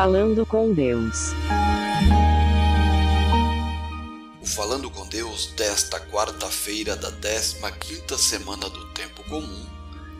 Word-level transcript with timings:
Falando 0.00 0.46
com 0.46 0.72
Deus. 0.72 1.32
O 4.40 4.46
Falando 4.46 4.88
com 4.88 5.04
Deus 5.08 5.46
desta 5.56 5.98
quarta-feira 5.98 6.94
da 6.94 7.10
15ª 7.10 8.16
semana 8.16 8.70
do 8.70 8.86
tempo 8.92 9.24
comum 9.24 9.66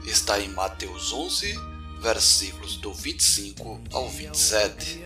está 0.05 0.41
em 0.41 0.49
Mateus 0.49 1.13
11, 1.13 1.55
versículos 2.01 2.77
do 2.79 2.93
25 2.93 3.81
ao 3.93 4.09
27. 4.09 5.01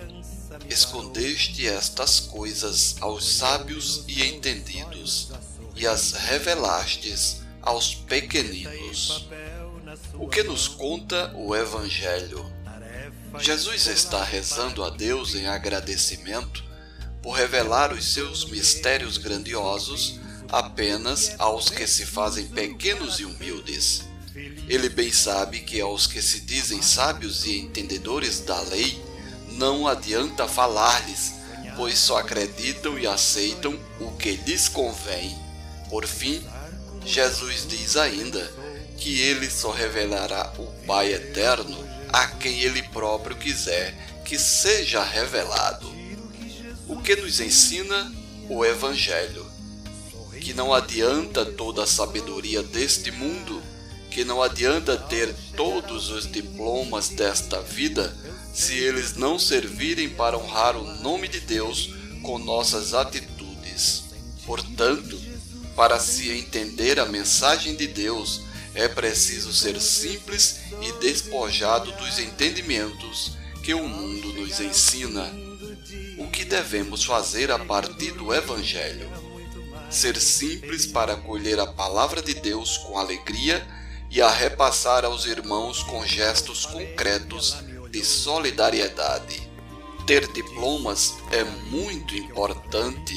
Escondeste 0.71 1.66
estas 1.66 2.18
coisas 2.20 2.96
aos 3.02 3.29
sábios 3.29 4.04
e 4.09 4.25
entendidos, 4.25 5.32
e 5.77 5.86
as 5.86 6.12
revelastes 6.12 7.43
aos 7.61 7.95
pequeninos. 7.95 9.29
O 10.14 10.27
que 10.27 10.43
nos 10.43 10.66
conta 10.66 11.31
o 11.36 11.54
Evangelho? 11.54 12.50
Jesus 13.39 13.86
está 13.86 14.22
rezando 14.22 14.85
a 14.85 14.91
Deus 14.91 15.35
em 15.35 15.46
agradecimento 15.46 16.63
por 17.23 17.32
revelar 17.32 17.93
os 17.93 18.13
seus 18.13 18.45
mistérios 18.45 19.17
grandiosos 19.17 20.21
apenas 20.50 21.35
aos 21.39 21.71
que 21.71 21.87
se 21.87 22.04
fazem 22.04 22.46
pequenos 22.49 23.21
e 23.21 23.25
humildes. 23.25 24.03
Ele 24.68 24.89
bem 24.89 25.13
sabe 25.13 25.61
que 25.61 25.81
aos 25.81 26.07
que 26.07 26.21
se 26.21 26.40
dizem 26.40 26.82
sábios 26.82 27.46
e 27.46 27.59
entendedores 27.59 28.40
da 28.40 28.61
lei, 28.61 29.03
não 29.53 29.87
adianta 29.87 30.49
falar-lhes, 30.49 31.35
pois 31.76 31.99
só 31.99 32.19
acreditam 32.19 32.98
e 32.98 33.06
aceitam 33.06 33.78
o 34.01 34.11
que 34.12 34.33
lhes 34.37 34.69
convém. 34.69 35.37
Por 35.89 36.06
fim, 36.06 36.42
Jesus 37.05 37.67
diz 37.67 37.97
ainda 37.97 38.41
que 38.97 39.20
ele 39.20 39.51
só 39.51 39.70
revelará 39.70 40.53
o 40.59 40.67
Pai 40.87 41.12
eterno 41.12 41.77
a 42.12 42.27
quem 42.27 42.61
ele 42.61 42.83
próprio 42.83 43.37
quiser 43.37 43.95
que 44.25 44.39
seja 44.39 45.03
revelado. 45.03 45.91
O 46.87 47.00
que 47.00 47.17
nos 47.17 47.41
ensina 47.41 48.12
o 48.48 48.64
Evangelho? 48.64 49.47
Que 50.41 50.53
não 50.53 50.75
adianta 50.75 51.47
toda 51.47 51.84
a 51.84 51.87
sabedoria 51.87 52.62
deste 52.62 53.11
mundo, 53.11 53.62
que 54.11 54.25
não 54.25 54.42
adianta 54.42 54.97
ter 54.97 55.34
todos 55.56 56.11
os 56.11 56.31
diplomas 56.31 57.09
desta 57.09 57.61
vida 57.62 58.15
se 58.53 58.75
eles 58.75 59.17
não 59.17 59.39
servirem 59.39 60.11
para 60.11 60.37
honrar 60.37 60.77
o 60.77 61.00
nome 61.00 61.27
de 61.28 61.41
Deus 61.41 61.94
com 62.22 62.39
nossas 62.39 62.92
atitudes. 62.92 64.05
Portanto, 64.44 65.19
para 65.75 65.98
se 65.98 66.31
entender 66.31 67.00
a 67.00 67.06
mensagem 67.06 67.75
de 67.75 67.87
Deus, 67.87 68.42
é 68.75 68.89
preciso 68.89 69.53
ser 69.53 69.81
simples 69.81 70.61
e 70.81 70.92
despojado 71.01 71.92
dos 71.92 72.19
entendimentos 72.19 73.37
que 73.62 73.75
o 73.75 73.87
mundo 73.87 74.33
nos 74.33 74.61
ensina. 74.61 75.31
O 76.19 76.28
que 76.28 76.45
devemos 76.45 77.05
fazer 77.05 77.50
a 77.50 77.59
partir 77.59 78.12
do 78.12 78.34
Evangelho? 78.34 79.11
Ser 79.91 80.19
simples 80.19 80.87
para 80.87 81.12
acolher 81.12 81.61
a 81.61 81.67
palavra 81.67 82.23
de 82.23 82.34
Deus 82.34 82.78
com 82.78 82.98
alegria 82.98 83.67
e 84.11 84.23
a 84.23 84.31
repassar 84.31 85.05
aos 85.05 85.27
irmãos 85.27 85.83
com 85.83 86.05
gestos 86.06 86.65
concretos 86.65 87.56
de 87.91 88.05
solidariedade. 88.05 89.50
Ter 90.06 90.27
diplomas 90.33 91.15
é 91.31 91.45
muito 91.70 92.17
importante, 92.17 93.15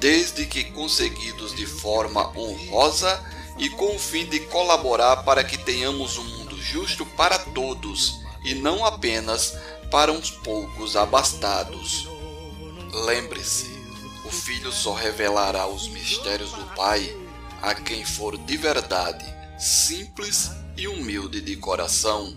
desde 0.00 0.44
que 0.44 0.64
conseguidos 0.64 1.54
de 1.54 1.66
forma 1.66 2.36
honrosa 2.36 3.24
e 3.58 3.68
com 3.70 3.96
o 3.96 3.98
fim 3.98 4.26
de 4.26 4.40
colaborar 4.40 5.24
para 5.24 5.42
que 5.42 5.58
tenhamos 5.58 6.16
um 6.16 6.24
mundo 6.24 6.60
justo 6.60 7.04
para 7.04 7.38
todos 7.38 8.20
e 8.44 8.54
não 8.54 8.84
apenas 8.84 9.56
para 9.90 10.12
uns 10.12 10.30
poucos 10.30 10.96
abastados. 10.96 12.08
Lembre-se, 13.06 13.66
o 14.24 14.30
Filho 14.30 14.72
só 14.72 14.92
revelará 14.92 15.66
os 15.66 15.88
mistérios 15.88 16.52
do 16.52 16.64
Pai 16.74 17.16
a 17.60 17.74
quem 17.74 18.04
for 18.04 18.38
de 18.38 18.56
verdade 18.56 19.38
simples 19.58 20.52
e 20.76 20.86
humilde 20.86 21.40
de 21.40 21.56
coração. 21.56 22.36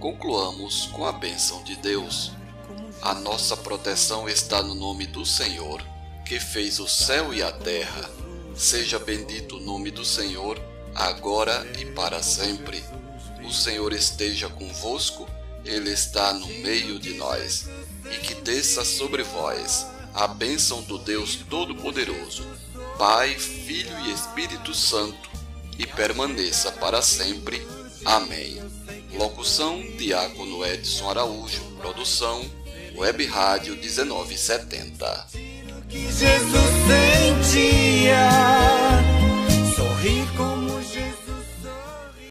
Concluamos 0.00 0.86
com 0.86 1.06
a 1.06 1.12
bênção 1.12 1.62
de 1.62 1.76
Deus. 1.76 2.32
A 3.00 3.14
nossa 3.14 3.56
proteção 3.56 4.28
está 4.28 4.60
no 4.60 4.74
nome 4.74 5.06
do 5.06 5.24
Senhor, 5.24 5.80
que 6.24 6.40
fez 6.40 6.80
o 6.80 6.88
céu 6.88 7.32
e 7.32 7.42
a 7.42 7.52
terra 7.52 8.10
Seja 8.54 8.98
bendito 8.98 9.56
o 9.56 9.60
nome 9.60 9.90
do 9.90 10.04
Senhor, 10.04 10.60
agora 10.94 11.66
e 11.78 11.86
para 11.86 12.22
sempre. 12.22 12.82
O 13.44 13.52
Senhor 13.52 13.92
esteja 13.92 14.48
convosco, 14.48 15.28
Ele 15.64 15.90
está 15.90 16.32
no 16.32 16.46
meio 16.46 16.98
de 16.98 17.14
nós. 17.14 17.68
E 18.10 18.18
que 18.18 18.34
desça 18.34 18.84
sobre 18.84 19.22
vós 19.22 19.86
a 20.14 20.26
bênção 20.26 20.82
do 20.82 20.98
Deus 20.98 21.36
Todo-Poderoso, 21.48 22.46
Pai, 22.98 23.34
Filho 23.34 23.98
e 24.06 24.12
Espírito 24.12 24.74
Santo, 24.74 25.30
e 25.78 25.86
permaneça 25.86 26.70
para 26.72 27.00
sempre. 27.00 27.66
Amém. 28.04 28.62
Locução: 29.12 29.80
Diácono 29.96 30.64
Edson 30.64 31.08
Araújo. 31.08 31.62
Produção: 31.80 32.44
Web 32.96 33.26
Rádio 33.26 33.76
1970. 33.76 35.26
Que 35.88 35.98
Jesus 35.98 36.20
sentia. 36.20 37.11